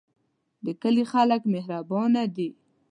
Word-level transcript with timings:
د 0.65 0.67
کلی 0.81 1.03
خلک 1.11 1.41
مهربانه 1.53 2.21
دي 2.35 2.49